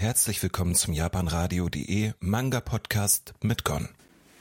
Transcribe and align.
Herzlich 0.00 0.42
willkommen 0.42 0.74
zum 0.74 0.94
japanradio.de 0.94 2.12
Manga 2.20 2.60
Podcast 2.60 3.34
mit 3.42 3.64
Gon. 3.64 3.90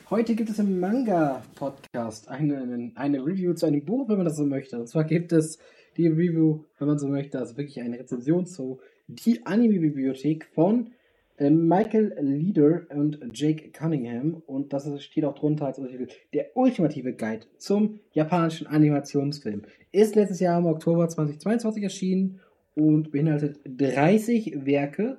Heute 0.10 0.34
gibt 0.34 0.50
es 0.50 0.58
im 0.58 0.80
Manga 0.80 1.44
Podcast 1.56 2.30
eine, 2.30 2.94
eine 2.96 3.26
Review 3.26 3.54
zu 3.54 3.66
einem 3.66 3.84
Buch, 3.84 4.08
wenn 4.08 4.16
man 4.16 4.26
das 4.26 4.38
so 4.38 4.46
möchte. 4.46 4.80
Und 4.80 4.88
zwar 4.88 5.04
gibt 5.04 5.34
es 5.34 5.60
die 5.98 6.08
Review, 6.08 6.64
wenn 6.78 6.88
man 6.88 6.98
so 6.98 7.10
möchte, 7.10 7.40
also 7.40 7.58
wirklich 7.58 7.82
eine 7.82 8.00
Rezension 8.00 8.46
zu 8.46 8.80
Die 9.10 9.46
Anime 9.46 9.82
Bibliothek 9.82 10.46
von 10.46 10.92
äh, 11.36 11.50
Michael 11.50 12.16
Leader 12.22 12.84
und 12.92 13.20
Jake 13.34 13.72
Cunningham. 13.72 14.42
Und 14.48 14.72
das 14.72 15.04
steht 15.04 15.26
auch 15.26 15.36
drunter 15.36 15.66
als 15.66 15.78
Untertitel 15.78 16.08
Der 16.34 16.56
ultimative 16.56 17.12
Guide 17.12 17.48
zum 17.58 18.00
japanischen 18.14 18.66
Animationsfilm. 18.66 19.64
Ist 19.92 20.16
letztes 20.16 20.40
Jahr 20.40 20.58
im 20.60 20.68
Oktober 20.68 21.10
2022 21.10 21.84
erschienen 21.84 22.40
und 22.76 23.12
beinhaltet 23.12 23.60
30 23.66 24.66
Werke 24.66 25.18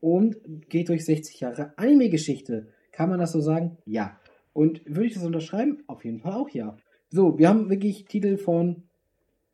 und 0.00 0.36
geht 0.68 0.88
durch 0.88 1.04
60 1.04 1.40
Jahre 1.40 1.72
Anime-Geschichte. 1.76 2.68
Kann 2.92 3.10
man 3.10 3.18
das 3.18 3.32
so 3.32 3.40
sagen? 3.40 3.78
Ja. 3.84 4.18
Und 4.52 4.82
würde 4.86 5.06
ich 5.06 5.14
das 5.14 5.24
unterschreiben? 5.24 5.82
Auf 5.86 6.04
jeden 6.04 6.20
Fall 6.20 6.32
auch 6.32 6.50
ja. 6.50 6.76
So, 7.08 7.38
wir 7.38 7.48
haben 7.48 7.70
wirklich 7.70 8.04
Titel 8.06 8.36
von, 8.36 8.84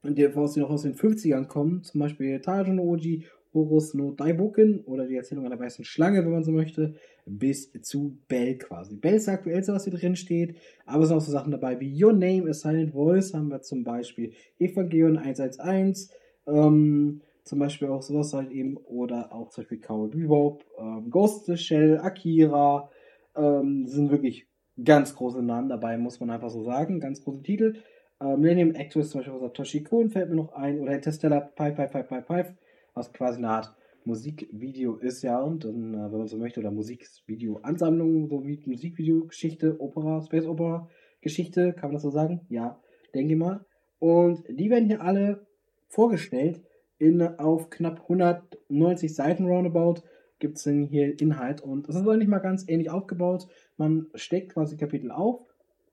die 0.03 0.23
noch 0.23 0.71
aus 0.71 0.83
den 0.83 0.95
50ern 0.95 1.47
kommen, 1.47 1.83
zum 1.83 2.01
Beispiel 2.01 2.41
Tajon 2.41 2.79
Oji, 2.79 3.25
Horus 3.57 3.95
no 3.95 4.13
Daiboken 4.13 4.81
oder 4.85 5.07
die 5.07 5.17
Erzählung 5.17 5.47
einer 5.47 5.59
weißen 5.59 5.85
Schlange, 5.85 6.23
wenn 6.23 6.33
man 6.33 6.45
so 6.45 6.53
möchte, 6.53 6.95
bis 7.25 7.73
zu 7.83 8.19
Bell 8.29 8.59
quasi. 8.59 8.97
Bell 8.97 9.15
ist 9.15 9.29
aktuell 9.29 9.65
so, 9.65 9.73
was 9.73 9.85
hier 9.85 9.95
drin 9.95 10.15
steht, 10.15 10.57
aber 10.85 11.03
es 11.03 11.09
sind 11.09 11.17
auch 11.17 11.23
so 11.23 11.33
Sachen 11.33 11.51
dabei 11.51 11.81
wie 11.81 12.05
Your 12.05 12.13
Name, 12.13 12.49
A 12.51 12.53
Silent 12.53 12.93
Voice 12.93 13.33
haben 13.33 13.49
wir 13.49 13.63
zum 13.63 13.83
Beispiel, 13.83 14.33
Evangelion 14.59 15.17
111, 15.17 16.09
ähm, 16.47 17.23
zum 17.47 17.61
Beispiel 17.61 17.89
auch 17.89 18.03
sowas 18.03 18.35
halt 18.35 18.51
eben, 18.51 18.77
oder 18.77 19.33
auch 19.33 19.51
zum 19.51 19.63
Beispiel 19.63 19.79
Cowboy 19.79 20.09
Bebop, 20.09 20.65
ähm, 20.79 21.11
Ghost 21.11 21.57
Shell, 21.59 21.99
Akira, 21.99 22.91
ähm, 23.37 23.87
sind 23.87 24.11
wirklich 24.11 24.49
ganz 24.83 25.15
große 25.15 25.43
Namen 25.43 25.69
dabei, 25.69 25.97
muss 25.97 26.19
man 26.19 26.31
einfach 26.31 26.51
so 26.51 26.63
sagen, 26.65 27.01
ganz 27.01 27.23
große 27.23 27.43
Titel. 27.43 27.77
Äh, 28.21 28.37
Millennium 28.37 28.75
Actress, 28.75 29.11
zum 29.11 29.21
Beispiel 29.21 29.39
Satoshi 29.39 29.85
Kon 29.85 30.11
fällt 30.11 30.29
mir 30.29 30.37
noch 30.37 30.53
ein, 30.55 30.81
oder 30.81 30.93
Interstellar 30.93 31.41
Pipe, 31.41 31.77
Pipe, 31.77 31.93
Pipe, 31.93 32.09
Pipe, 32.09 32.23
Pipe, 32.23 32.59
was 32.95 33.13
quasi 33.13 33.39
eine 33.39 33.51
Art 33.51 33.73
Musikvideo 34.05 34.97
ist, 34.97 35.23
ja, 35.23 35.41
und 35.41 35.65
dann, 35.65 35.95
äh, 35.95 36.11
wenn 36.11 36.19
man 36.19 36.27
so 36.27 36.39
möchte, 36.39 36.59
oder 36.61 36.73
Musikvideo-Ansammlung, 36.73 38.27
so 38.27 38.45
wie 38.45 38.61
Musikvideo-Geschichte, 38.67 39.81
Opera, 39.81 40.21
Space 40.23 40.47
Opera 40.47 40.89
Geschichte, 41.21 41.73
kann 41.73 41.91
man 41.91 41.95
das 41.95 42.03
so 42.03 42.11
sagen? 42.11 42.41
Ja, 42.49 42.81
denke 43.15 43.37
mal. 43.37 43.65
Und 43.99 44.45
die 44.49 44.69
werden 44.71 44.87
hier 44.87 45.01
alle 45.01 45.47
vorgestellt 45.89 46.63
in, 46.99 47.23
auf 47.23 47.71
knapp 47.71 48.03
190 48.03 49.15
Seiten 49.15 49.47
roundabout 49.47 50.03
gibt 50.39 50.59
es 50.59 50.65
denn 50.65 50.85
hier 50.85 51.19
Inhalt. 51.21 51.61
Und 51.61 51.89
es 51.89 51.95
ist 51.95 52.07
eigentlich 52.07 52.29
mal 52.29 52.39
ganz 52.39 52.69
ähnlich 52.69 52.91
aufgebaut. 52.91 53.49
Man 53.77 54.07
steckt 54.15 54.53
quasi 54.53 54.77
Kapitel 54.77 55.11
auf 55.11 55.41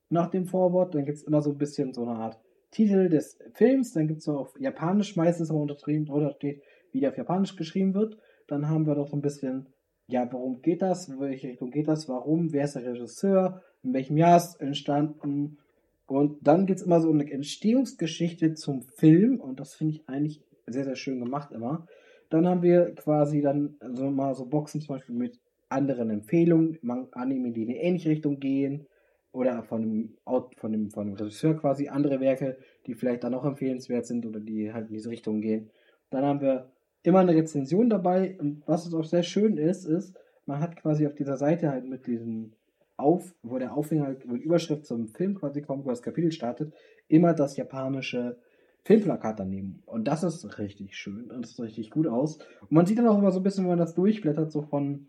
nach 0.10 0.30
dem 0.30 0.46
Vorwort, 0.46 0.94
dann 0.94 1.06
gibt 1.06 1.18
es 1.18 1.24
immer 1.24 1.42
so 1.42 1.52
ein 1.52 1.58
bisschen 1.58 1.94
so 1.94 2.04
eine 2.04 2.12
Art 2.12 2.40
Titel 2.72 3.10
des 3.10 3.38
Films, 3.54 3.94
dann 3.94 4.08
gibt 4.08 4.22
es 4.22 4.28
auf 4.28 4.60
Japanisch 4.60 5.16
meistens 5.16 5.50
aber 5.50 5.60
unterschrieben, 5.60 6.10
oder 6.10 6.32
steht, 6.32 6.62
wie 6.92 7.00
der 7.00 7.10
auf 7.10 7.18
Japanisch 7.18 7.56
geschrieben 7.56 7.94
wird. 7.94 8.18
Dann 8.48 8.68
haben 8.70 8.86
wir 8.86 8.96
doch 8.96 9.08
so 9.08 9.16
ein 9.16 9.22
bisschen, 9.22 9.68
ja, 10.08 10.28
worum 10.32 10.62
geht 10.62 10.82
das, 10.82 11.08
in 11.08 11.20
welche 11.20 11.48
Richtung 11.48 11.72
geht 11.72 11.88
das, 11.88 12.10
warum, 12.10 12.52
wer 12.52 12.66
ist 12.66 12.76
der 12.76 12.86
Regisseur, 12.86 13.62
in 13.84 13.94
welchem 13.94 14.18
Jahr 14.18 14.38
ist 14.38 14.60
entstanden. 14.60 15.58
Und 16.06 16.46
dann 16.46 16.66
gibt 16.66 16.80
es 16.80 16.86
immer 16.86 17.00
so 17.00 17.10
eine 17.10 17.30
Entstehungsgeschichte 17.32 18.54
zum 18.54 18.82
Film. 18.82 19.40
Und 19.40 19.60
das 19.60 19.74
finde 19.74 19.96
ich 19.96 20.10
eigentlich 20.10 20.42
sehr, 20.74 20.84
sehr 20.84 20.96
schön 20.96 21.20
gemacht 21.20 21.52
immer. 21.52 21.88
Dann 22.30 22.48
haben 22.48 22.64
wir 22.64 22.96
quasi 22.96 23.42
dann 23.42 23.76
so 23.94 24.10
mal 24.10 24.34
so 24.36 24.46
Boxen 24.46 24.82
zum 24.82 24.96
Beispiel 24.96 25.16
mit 25.16 25.40
anderen 25.70 26.10
Empfehlungen, 26.10 26.80
Anime, 27.12 27.52
die 27.52 27.64
in 27.64 27.70
eine 27.70 27.82
ähnliche 27.82 28.10
Richtung 28.10 28.40
gehen 28.40 28.88
oder 29.32 29.64
von 29.64 29.82
dem, 29.82 30.18
von 30.58 30.72
dem, 30.72 30.92
von 30.92 31.08
dem 31.08 31.16
Regisseur 31.16 31.56
quasi 31.56 31.88
andere 31.88 32.20
Werke, 32.20 32.58
die 32.86 32.94
vielleicht 32.94 33.24
dann 33.24 33.34
auch 33.34 33.46
empfehlenswert 33.46 34.06
sind 34.06 34.26
oder 34.26 34.40
die 34.40 34.72
halt 34.74 34.88
in 34.88 34.94
diese 34.94 35.10
Richtung 35.10 35.42
gehen. 35.42 35.72
Dann 36.12 36.24
haben 36.24 36.42
wir 36.42 36.72
immer 37.02 37.20
eine 37.20 37.36
Rezension 37.36 37.90
dabei 37.90 38.38
und 38.40 38.64
was 38.68 38.94
auch 38.94 39.04
sehr 39.04 39.24
schön 39.24 39.58
ist, 39.58 39.86
ist, 39.86 40.16
man 40.46 40.60
hat 40.60 40.76
quasi 40.76 41.08
auf 41.08 41.16
dieser 41.16 41.38
Seite 41.38 41.70
halt 41.70 41.86
mit 41.86 42.06
diesen 42.08 42.56
auf, 42.98 43.34
wo 43.42 43.58
der 43.58 43.76
Aufhänger, 43.76 44.16
wo 44.26 44.36
die 44.36 44.44
Überschrift 44.44 44.86
zum 44.86 45.08
Film 45.08 45.36
quasi 45.36 45.62
kommt, 45.62 45.86
wo 45.86 45.90
das 45.90 46.02
Kapitel 46.02 46.32
startet, 46.32 46.74
immer 47.08 47.34
das 47.34 47.58
japanische 47.58 48.38
Filmplakat 48.84 49.40
daneben. 49.40 49.82
Und 49.86 50.08
das 50.08 50.24
ist 50.24 50.58
richtig 50.60 50.96
schön. 50.98 51.30
Das 51.30 51.52
sieht 51.52 51.60
richtig 51.66 51.90
gut 51.90 52.08
aus. 52.08 52.38
Und 52.62 52.72
man 52.72 52.86
sieht 52.86 52.98
dann 52.98 53.08
auch 53.08 53.18
immer 53.18 53.32
so 53.32 53.40
ein 53.40 53.44
bisschen, 53.44 53.64
wenn 53.64 53.72
man 53.72 53.80
das 53.80 53.96
durchblättert, 53.96 54.52
so 54.52 54.62
von, 54.62 55.08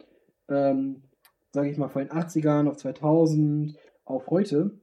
ähm, 0.48 1.02
sage 1.52 1.70
ich 1.70 1.76
mal, 1.76 1.88
von 1.88 2.02
den 2.02 2.12
80ern 2.12 2.68
auf 2.68 2.76
2000 2.76 3.76
auf 4.04 4.28
heute, 4.28 4.78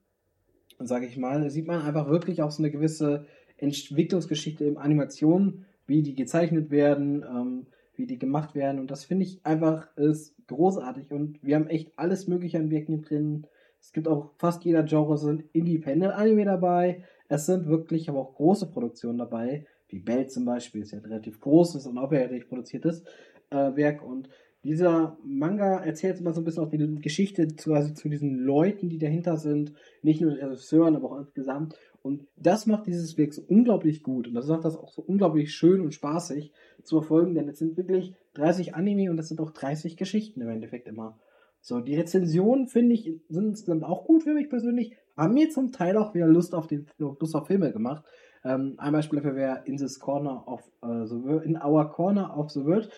sage 0.80 1.06
ich 1.06 1.18
mal, 1.18 1.50
sieht 1.50 1.68
man 1.68 1.82
einfach 1.82 2.10
wirklich 2.10 2.42
auch 2.42 2.52
so 2.52 2.62
eine 2.62 2.72
gewisse 2.72 3.26
Entwicklungsgeschichte 3.58 4.66
im 4.66 4.78
Animation, 4.78 5.66
wie 5.86 6.02
die 6.02 6.16
gezeichnet 6.16 6.72
werden, 6.72 7.24
ähm, 7.24 7.68
wie 7.96 8.08
die 8.08 8.20
gemacht 8.20 8.56
werden. 8.56 8.80
Und 8.80 8.92
das 8.92 9.06
finde 9.06 9.24
ich 9.24 9.46
einfach 9.46 9.96
ist 9.96 10.36
großartig. 10.48 11.12
Und 11.12 11.42
wir 11.44 11.56
haben 11.56 11.68
echt 11.68 11.92
alles 11.96 12.28
Mögliche 12.28 12.58
an 12.58 12.70
Wirken 12.70 13.02
drin. 13.02 13.48
Es 13.80 13.94
gibt 13.94 14.08
auch 14.08 14.32
fast 14.38 14.64
jeder 14.66 14.84
Genre 14.84 15.18
so 15.18 15.30
ein 15.30 15.44
Independent-Anime 15.54 16.46
dabei. 16.46 17.04
Es 17.32 17.46
sind 17.46 17.66
wirklich 17.68 18.10
aber 18.10 18.20
auch 18.20 18.36
große 18.36 18.66
Produktionen 18.66 19.18
dabei, 19.18 19.66
wie 19.88 20.00
Bell 20.00 20.28
zum 20.28 20.44
Beispiel, 20.44 20.82
ist 20.82 20.92
ja 20.92 20.98
ein 20.98 21.06
relativ 21.06 21.40
großes 21.40 21.88
und 21.88 21.98
aufwendig 21.98 22.50
produziertes 22.50 23.06
äh, 23.52 23.74
Werk. 23.74 24.04
Und 24.04 24.28
dieser 24.66 25.18
Manga 25.24 25.78
erzählt 25.78 26.20
immer 26.20 26.34
so 26.34 26.42
ein 26.42 26.44
bisschen 26.44 26.66
auch 26.66 26.70
die 26.70 26.96
Geschichte 27.00 27.48
quasi 27.48 27.94
zu 27.94 28.10
diesen 28.10 28.40
Leuten, 28.40 28.90
die 28.90 28.98
dahinter 28.98 29.38
sind, 29.38 29.72
nicht 30.02 30.20
nur 30.20 30.32
den 30.32 30.46
Regisseuren, 30.46 30.98
aber 30.98 31.10
auch 31.10 31.20
insgesamt. 31.20 31.78
Und 32.02 32.28
das 32.36 32.66
macht 32.66 32.88
dieses 32.88 33.18
Werk 33.18 33.34
so 33.34 33.44
unglaublich 33.48 34.04
gut. 34.04 34.28
Und 34.28 34.34
das 34.34 34.48
macht 34.48 34.66
das 34.66 34.76
auch 34.76 34.92
so 34.92 35.02
unglaublich 35.02 35.54
schön 35.54 35.80
und 35.80 35.94
spaßig 35.94 36.52
zu 36.84 37.00
verfolgen, 37.00 37.34
denn 37.34 37.48
es 37.48 37.60
sind 37.60 37.78
wirklich 37.78 38.14
30 38.34 38.76
Anime 38.76 39.10
und 39.10 39.16
das 39.16 39.30
sind 39.30 39.40
auch 39.40 39.52
30 39.52 39.96
Geschichten 39.96 40.42
im 40.42 40.50
Endeffekt 40.50 40.90
immer. 40.90 41.18
So, 41.62 41.80
die 41.80 41.96
Rezensionen, 41.96 42.68
finde 42.68 42.96
ich, 42.96 43.14
sind 43.30 43.68
dann 43.70 43.84
auch 43.84 44.04
gut 44.06 44.24
für 44.24 44.34
mich 44.34 44.50
persönlich. 44.50 44.98
Haben 45.18 45.34
mir 45.34 45.50
zum 45.50 45.72
Teil 45.72 45.98
auch 45.98 46.14
wieder 46.14 46.28
Lust 46.28 46.54
auf, 46.56 46.68
den, 46.68 46.88
Lust 46.98 47.36
auf 47.36 47.48
Filme 47.48 47.72
gemacht. 47.72 48.04
Ähm, 48.44 48.76
ein 48.78 48.94
Beispiel 48.94 49.18
dafür 49.18 49.36
wäre 49.36 49.62
In 49.66 49.78
this 49.78 50.00
Corner 50.00 50.48
of 50.48 50.62
uh, 50.84 51.06
the 51.06 51.24
World, 51.24 51.46
In 51.46 51.58
Our 51.62 51.90
Corner 51.90 52.38
of 52.38 52.50
the 52.50 52.66
World. 52.66 52.90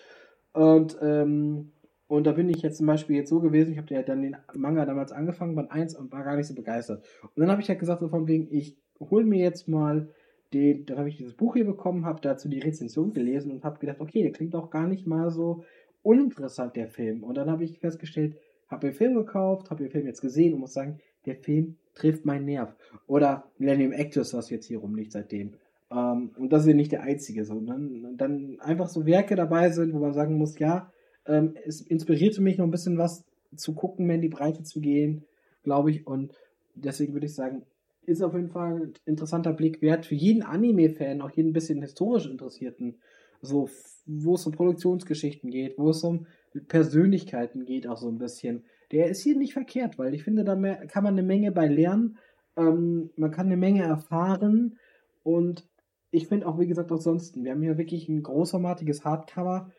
Und, 0.52 0.96
ähm, 1.02 1.72
und 2.06 2.26
da 2.26 2.32
bin 2.32 2.48
ich 2.48 2.62
jetzt 2.62 2.78
zum 2.78 2.86
Beispiel 2.86 3.16
jetzt 3.16 3.30
so 3.30 3.40
gewesen, 3.40 3.72
ich 3.72 3.78
habe 3.78 3.92
ja 3.92 4.02
dann 4.02 4.22
den 4.22 4.36
Manga 4.54 4.86
damals 4.86 5.12
angefangen, 5.12 5.54
Band 5.54 5.72
1 5.72 5.96
und 5.96 6.12
war 6.12 6.22
gar 6.22 6.36
nicht 6.36 6.46
so 6.46 6.54
begeistert. 6.54 7.04
Und 7.22 7.40
dann 7.40 7.50
habe 7.50 7.60
ich 7.60 7.68
halt 7.68 7.80
gesagt, 7.80 8.00
so 8.00 8.08
von 8.08 8.28
wegen, 8.28 8.48
ich 8.50 8.76
hole 9.00 9.24
mir 9.24 9.40
jetzt 9.40 9.68
mal 9.68 10.08
den, 10.52 10.86
dann 10.86 10.98
habe 10.98 11.08
ich 11.08 11.16
dieses 11.16 11.34
Buch 11.34 11.54
hier 11.54 11.66
bekommen, 11.66 12.06
habe 12.06 12.20
dazu 12.20 12.48
die 12.48 12.60
Rezension 12.60 13.12
gelesen 13.12 13.50
und 13.50 13.64
habe 13.64 13.80
gedacht, 13.80 14.00
okay, 14.00 14.22
der 14.22 14.32
klingt 14.32 14.54
auch 14.54 14.70
gar 14.70 14.86
nicht 14.86 15.06
mal 15.06 15.30
so 15.30 15.64
uninteressant, 16.02 16.76
der 16.76 16.88
Film. 16.88 17.24
Und 17.24 17.36
dann 17.36 17.50
habe 17.50 17.64
ich 17.64 17.80
festgestellt, 17.80 18.36
habe 18.68 18.86
den 18.86 18.94
Film 18.94 19.14
gekauft, 19.14 19.70
habe 19.70 19.82
den 19.82 19.90
Film 19.90 20.06
jetzt 20.06 20.20
gesehen 20.20 20.54
und 20.54 20.60
muss 20.60 20.74
sagen, 20.74 21.00
der 21.26 21.36
Film 21.36 21.76
trifft 21.94 22.24
meinen 22.24 22.44
Nerv. 22.44 22.74
Oder 23.06 23.50
Millennium 23.58 23.92
Actors, 23.92 24.34
was 24.34 24.50
jetzt 24.50 24.66
hier 24.66 24.78
rumliegt 24.78 25.12
seitdem. 25.12 25.54
Ähm, 25.90 26.30
und 26.36 26.52
das 26.52 26.62
ist 26.62 26.68
ja 26.68 26.74
nicht 26.74 26.92
der 26.92 27.02
einzige, 27.02 27.44
sondern 27.44 28.16
dann 28.16 28.58
einfach 28.60 28.88
so 28.88 29.06
Werke 29.06 29.36
dabei 29.36 29.70
sind, 29.70 29.92
wo 29.92 29.98
man 29.98 30.12
sagen 30.12 30.36
muss, 30.36 30.58
ja, 30.58 30.90
ähm, 31.26 31.54
es 31.64 31.80
inspirierte 31.80 32.42
mich 32.42 32.58
noch 32.58 32.66
ein 32.66 32.70
bisschen 32.70 32.98
was 32.98 33.24
zu 33.56 33.74
gucken, 33.74 34.06
mehr 34.06 34.16
in 34.16 34.22
die 34.22 34.28
Breite 34.28 34.62
zu 34.62 34.80
gehen, 34.80 35.24
glaube 35.62 35.90
ich. 35.90 36.06
Und 36.06 36.34
deswegen 36.74 37.12
würde 37.12 37.26
ich 37.26 37.34
sagen, 37.34 37.62
ist 38.06 38.22
auf 38.22 38.34
jeden 38.34 38.50
Fall 38.50 38.82
ein 38.82 38.92
interessanter 39.06 39.52
Blick 39.52 39.80
wert 39.80 40.06
für 40.06 40.14
jeden 40.14 40.42
Anime-Fan, 40.42 41.22
auch 41.22 41.30
jeden 41.30 41.52
bisschen 41.52 41.80
historisch 41.80 42.26
Interessierten, 42.26 42.96
so 43.40 43.70
wo 44.06 44.34
es 44.34 44.46
um 44.46 44.52
Produktionsgeschichten 44.52 45.50
geht, 45.50 45.78
wo 45.78 45.90
es 45.90 46.02
um 46.04 46.26
Persönlichkeiten 46.68 47.64
geht, 47.64 47.86
auch 47.86 47.96
so 47.96 48.08
ein 48.08 48.18
bisschen. 48.18 48.64
Der 48.94 49.08
ist 49.08 49.22
hier 49.22 49.36
nicht 49.36 49.52
verkehrt, 49.52 49.98
weil 49.98 50.14
ich 50.14 50.22
finde, 50.22 50.44
da 50.44 50.54
kann 50.86 51.02
man 51.02 51.14
eine 51.14 51.24
Menge 51.24 51.50
bei 51.50 51.66
lernen. 51.66 52.16
Ähm, 52.56 53.10
man 53.16 53.32
kann 53.32 53.46
eine 53.46 53.56
Menge 53.56 53.82
erfahren 53.82 54.78
und 55.24 55.68
ich 56.12 56.28
finde 56.28 56.46
auch, 56.46 56.60
wie 56.60 56.68
gesagt, 56.68 56.92
auch 56.92 57.00
sonst, 57.00 57.42
wir 57.42 57.50
haben 57.50 57.62
hier 57.62 57.76
wirklich 57.76 58.08
ein 58.08 58.22
großformatiges 58.22 59.04
Hardcover. 59.04 59.72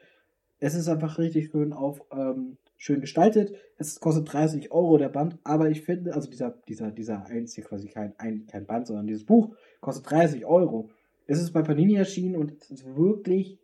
Es 0.59 0.75
ist 0.75 0.89
einfach 0.89 1.17
richtig 1.17 1.49
schön 1.51 1.71
auf, 1.71 2.01
ähm, 2.11 2.57
schön 2.75 2.99
gestaltet. 2.99 3.55
Es 3.77 4.01
kostet 4.01 4.33
30 4.33 4.73
Euro 4.73 4.97
der 4.97 5.07
Band, 5.07 5.37
aber 5.45 5.69
ich 5.69 5.83
finde, 5.83 6.13
also 6.13 6.29
dieser, 6.29 6.51
dieser, 6.67 6.91
dieser 6.91 7.25
eins 7.25 7.55
hier 7.55 7.63
quasi 7.63 7.87
kein, 7.87 8.13
ein, 8.17 8.45
kein 8.47 8.65
Band, 8.65 8.87
sondern 8.87 9.07
dieses 9.07 9.25
Buch 9.25 9.55
kostet 9.79 10.11
30 10.11 10.45
Euro. 10.45 10.89
Es 11.25 11.41
ist 11.41 11.53
bei 11.53 11.61
Panini 11.61 11.95
erschienen 11.95 12.35
und 12.35 12.51
es 12.61 12.69
ist 12.69 12.85
wirklich 12.97 13.59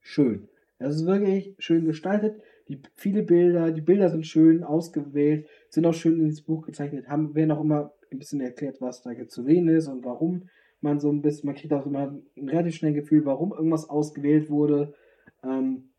schön. 0.00 0.48
Es 0.78 0.96
ist 0.96 1.06
wirklich 1.06 1.54
schön 1.58 1.84
gestaltet. 1.84 2.42
Die, 2.68 2.80
viele 2.94 3.22
Bilder, 3.22 3.70
die 3.70 3.80
Bilder 3.80 4.08
sind 4.08 4.26
schön 4.26 4.64
ausgewählt, 4.64 5.46
sind 5.70 5.86
auch 5.86 5.94
schön 5.94 6.20
ins 6.20 6.42
Buch 6.42 6.66
gezeichnet, 6.66 7.08
haben, 7.08 7.34
werden 7.34 7.52
auch 7.52 7.60
immer 7.62 7.92
ein 8.10 8.18
bisschen 8.18 8.40
erklärt, 8.40 8.80
was 8.80 9.02
da 9.02 9.10
zu 9.28 9.42
sehen 9.42 9.68
ist 9.68 9.88
und 9.88 10.04
warum 10.04 10.48
man 10.80 11.00
so 11.00 11.10
ein 11.10 11.22
bisschen, 11.22 11.46
man 11.46 11.54
kriegt 11.56 11.72
auch 11.72 11.86
immer 11.86 12.18
ein 12.36 12.48
relativ 12.48 12.74
schnell 12.76 12.92
Gefühl, 12.92 13.24
warum 13.24 13.52
irgendwas 13.52 13.88
ausgewählt 13.88 14.50
wurde. 14.50 14.94
Ähm, 15.42 15.90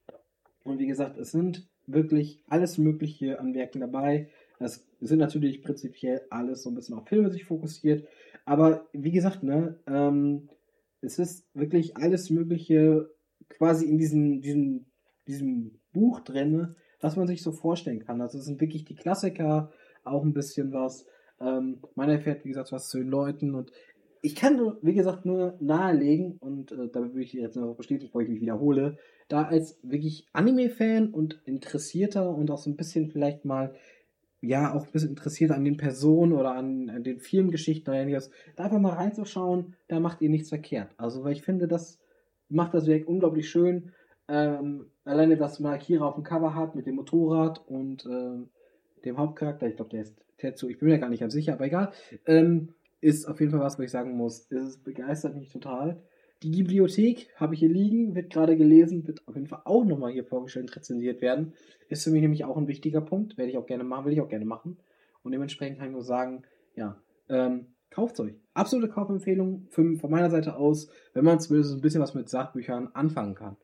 Und 0.64 0.80
wie 0.80 0.88
gesagt, 0.88 1.18
es 1.18 1.32
sind 1.32 1.68
wirklich 1.86 2.44
alles 2.48 2.78
Mögliche 2.78 3.40
an 3.40 3.54
Werken 3.54 3.80
dabei. 3.80 4.30
Es 4.60 4.86
sind 5.00 5.20
natürlich 5.20 5.62
prinzipiell 5.62 6.22
alles 6.30 6.64
so 6.64 6.70
ein 6.70 6.76
bisschen 6.76 6.96
auf 6.98 7.08
Filme 7.08 7.30
sich 7.32 7.46
fokussiert. 7.46 8.08
Aber 8.46 8.88
wie 8.92 9.12
gesagt, 9.12 9.44
ne, 9.44 9.80
ähm, 9.88 10.50
es 11.02 11.20
ist 11.20 11.48
wirklich 11.54 11.96
alles 11.98 12.30
Mögliche 12.30 13.10
quasi 13.50 13.86
in 13.86 13.98
diesem, 13.98 14.42
diesem, 14.42 14.86
diesem 15.28 15.80
Buch 15.98 16.20
drin, 16.20 16.76
was 17.02 17.16
man 17.16 17.26
sich 17.26 17.42
so 17.42 17.52
vorstellen 17.52 18.06
kann. 18.06 18.22
Also 18.22 18.38
es 18.38 18.46
sind 18.46 18.62
wirklich 18.62 18.86
die 18.86 18.96
Klassiker, 18.96 19.72
auch 20.04 20.24
ein 20.24 20.34
bisschen 20.34 20.72
was. 20.74 21.08
Ähm, 21.40 21.80
man 21.96 22.10
erfährt, 22.10 22.46
wie 22.46 22.50
gesagt, 22.50 22.72
was 22.72 22.90
zu 22.90 23.00
den 23.00 23.10
Leuten 23.10 23.56
und 23.56 23.72
ich 24.22 24.36
kann, 24.36 24.60
wie 24.82 24.94
gesagt, 24.94 25.26
nur 25.26 25.56
nahelegen 25.60 26.38
und 26.40 26.72
äh, 26.72 26.90
damit 26.92 27.14
würde 27.14 27.24
ich 27.24 27.34
jetzt 27.34 27.56
noch 27.56 27.76
bestätigen, 27.76 28.08
bevor 28.08 28.22
ich 28.22 28.30
mich 28.30 28.42
wiederhole, 28.42 28.98
da 29.28 29.44
als 29.44 29.80
wirklich 29.84 30.28
Anime-Fan 30.34 31.10
und 31.10 31.42
Interessierter 31.46 32.30
und 32.30 32.50
auch 32.52 32.58
so 32.58 32.70
ein 32.70 32.78
bisschen 32.78 33.10
vielleicht 33.10 33.46
mal, 33.46 33.76
ja, 34.42 34.74
auch 34.74 34.86
ein 34.86 34.92
bisschen 34.92 35.12
interessiert 35.12 35.52
an 35.52 35.66
den 35.66 35.78
Personen 35.78 36.34
oder 36.34 36.54
an, 36.54 36.90
an 36.90 37.04
den 37.04 37.20
Filmgeschichten 37.20 37.92
oder 37.92 38.02
ähnliches, 38.02 38.32
da 38.56 38.66
einfach 38.66 38.80
mal 38.80 38.94
reinzuschauen, 38.94 39.76
da 39.88 40.00
macht 40.00 40.22
ihr 40.22 40.30
nichts 40.30 40.50
verkehrt. 40.50 40.90
Also, 40.98 41.24
weil 41.24 41.34
ich 41.34 41.44
finde, 41.44 41.68
das 41.68 42.00
macht 42.50 42.74
das 42.74 42.88
Werk 42.88 43.08
unglaublich 43.08 43.50
schön. 43.50 43.92
Ähm, 44.28 44.88
alleine, 45.08 45.38
dass 45.38 45.60
man 45.60 45.74
Akira 45.74 46.06
auf 46.06 46.16
dem 46.16 46.24
Cover 46.24 46.56
hat 46.56 46.76
mit 46.76 46.86
dem 46.86 46.96
Motorrad 46.96 47.68
und 47.68 48.06
ähm, 48.06 48.50
dem 49.06 49.18
Hauptcharakter, 49.18 49.68
ich 49.68 49.76
glaube, 49.76 49.92
der 49.92 50.02
ist 50.02 50.16
Tetsu, 50.38 50.68
ich 50.68 50.80
bin 50.80 50.90
mir 50.90 51.00
gar 51.00 51.10
nicht 51.10 51.20
ganz 51.20 51.34
sicher, 51.34 51.54
aber 51.54 51.66
egal, 51.66 51.92
ähm, 52.26 52.70
ist 53.02 53.28
auf 53.28 53.40
jeden 53.40 53.52
Fall 53.52 53.62
was, 53.62 53.78
was 53.78 53.86
ich 53.86 53.92
sagen 53.92 54.16
muss. 54.16 54.52
Es 54.52 54.78
begeistert 54.78 55.36
mich 55.36 55.50
total. 55.50 56.02
Die 56.44 56.52
Bibliothek 56.52 57.30
habe 57.36 57.56
ich 57.56 57.62
hier 57.62 57.70
liegen, 57.70 58.16
wird 58.16 58.32
gerade 58.32 58.58
gelesen, 58.58 59.08
wird 59.08 59.28
auf 59.28 59.36
jeden 59.36 59.48
Fall 59.48 59.62
auch 59.66 59.86
nochmal 59.86 60.12
hier 60.12 60.24
vorgestellt 60.24 60.70
und 60.70 60.76
rezensiert 60.76 61.22
werden. 61.22 61.54
Ist 61.90 62.04
für 62.04 62.12
mich 62.12 62.22
nämlich 62.22 62.46
auch 62.46 62.58
ein 62.58 62.68
wichtiger 62.68 63.02
Punkt, 63.02 63.38
werde 63.38 63.52
ich 63.52 63.58
auch 63.58 63.66
gerne 63.66 63.84
machen, 63.84 64.06
will 64.06 64.14
ich 64.14 64.22
auch 64.22 64.30
gerne 64.30 64.46
machen. 64.46 64.78
Und 65.24 65.32
dementsprechend 65.32 65.80
kann 65.80 65.88
ich 65.88 65.94
nur 65.94 66.04
sagen, 66.04 66.44
ja, 66.76 66.98
ähm, 67.30 67.68
kauft 67.90 68.20
euch. 68.20 68.36
Absolute 68.54 68.92
Kaufempfehlung 68.92 69.68
von 69.70 70.00
meiner 70.10 70.30
Seite 70.30 70.56
aus, 70.56 70.90
wenn 71.14 71.26
man 71.26 71.40
zumindest 71.40 71.74
ein 71.74 71.82
bisschen 71.82 72.02
was 72.02 72.14
mit 72.14 72.30
Sachbüchern 72.30 72.90
anfangen 72.94 73.34
kann. 73.34 73.58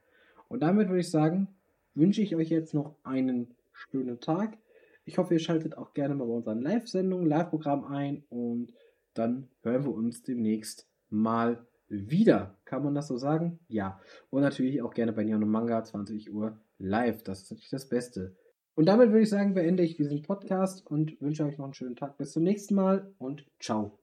Und 0.53 0.59
damit 0.59 0.88
würde 0.88 1.00
ich 1.00 1.09
sagen, 1.09 1.47
wünsche 1.95 2.21
ich 2.21 2.35
euch 2.35 2.50
jetzt 2.50 2.75
noch 2.75 2.95
einen 3.03 3.55
schönen 3.71 4.19
Tag. 4.19 4.59
Ich 5.03 5.17
hoffe, 5.17 5.33
ihr 5.33 5.39
schaltet 5.39 5.75
auch 5.75 5.95
gerne 5.95 6.13
mal 6.13 6.27
bei 6.27 6.33
unseren 6.33 6.61
Live-Sendungen, 6.61 7.25
Live-Programm 7.25 7.85
ein 7.85 8.23
und 8.29 8.71
dann 9.15 9.47
hören 9.63 9.83
wir 9.83 9.95
uns 9.95 10.21
demnächst 10.21 10.88
mal 11.09 11.65
wieder. 11.88 12.55
Kann 12.65 12.83
man 12.83 12.94
das 12.94 13.07
so 13.07 13.17
sagen? 13.17 13.61
Ja. 13.67 14.00
Und 14.29 14.44
natürlich 14.44 14.83
auch 14.83 14.94
gerne 14.94 15.11
bei 15.11 15.23
Neon 15.23 15.50
Manga 15.50 15.83
20 15.83 16.31
Uhr 16.31 16.61
live. 16.77 17.23
Das 17.23 17.41
ist 17.41 17.49
natürlich 17.49 17.71
das 17.71 17.89
Beste. 17.89 18.35
Und 18.75 18.85
damit 18.85 19.09
würde 19.09 19.23
ich 19.23 19.29
sagen, 19.31 19.56
beende 19.56 19.81
ich 19.81 19.95
diesen 19.95 20.21
Podcast 20.21 20.85
und 20.85 21.19
wünsche 21.19 21.45
euch 21.45 21.57
noch 21.57 21.65
einen 21.65 21.73
schönen 21.73 21.95
Tag. 21.95 22.19
Bis 22.19 22.31
zum 22.31 22.44
nächsten 22.44 22.75
Mal 22.75 23.11
und 23.17 23.44
ciao. 23.59 24.02